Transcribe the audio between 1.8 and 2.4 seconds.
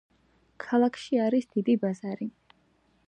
ბაზარი.